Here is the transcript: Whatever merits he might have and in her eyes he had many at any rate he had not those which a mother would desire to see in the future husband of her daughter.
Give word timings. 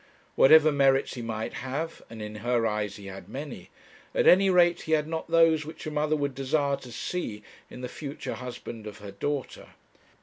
Whatever 0.33 0.71
merits 0.71 1.13
he 1.13 1.21
might 1.21 1.53
have 1.53 2.01
and 2.09 2.23
in 2.23 2.37
her 2.37 2.65
eyes 2.65 2.95
he 2.95 3.05
had 3.05 3.29
many 3.29 3.69
at 4.15 4.25
any 4.25 4.49
rate 4.49 4.81
he 4.81 4.93
had 4.93 5.07
not 5.07 5.27
those 5.29 5.63
which 5.63 5.85
a 5.85 5.91
mother 5.91 6.15
would 6.15 6.33
desire 6.33 6.77
to 6.77 6.91
see 6.91 7.43
in 7.69 7.81
the 7.81 7.87
future 7.87 8.33
husband 8.33 8.87
of 8.87 8.97
her 8.97 9.11
daughter. 9.11 9.67